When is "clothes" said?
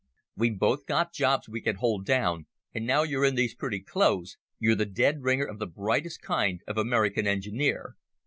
3.81-4.35